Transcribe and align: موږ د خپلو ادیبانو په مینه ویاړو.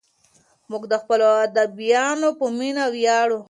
موږ 0.69 0.83
د 0.91 0.93
خپلو 1.01 1.27
ادیبانو 1.45 2.29
په 2.39 2.45
مینه 2.57 2.83
ویاړو. 2.93 3.39